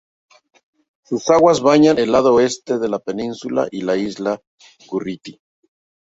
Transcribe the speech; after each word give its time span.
Sus 1.03 1.29
aguas 1.29 1.61
bañan 1.61 1.99
el 1.99 2.11
lado 2.11 2.33
oeste 2.33 2.79
de 2.79 2.89
la 2.89 2.97
península 2.97 3.67
y 3.69 3.81
la 3.83 3.97
Isla 3.97 4.41
Gorriti. 4.89 5.39